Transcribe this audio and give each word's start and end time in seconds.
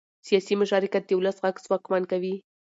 سیاسي 0.27 0.53
مشارکت 0.61 1.03
د 1.07 1.11
ولس 1.19 1.37
غږ 1.43 1.55
ځواکمن 1.65 2.03
کوي 2.11 2.35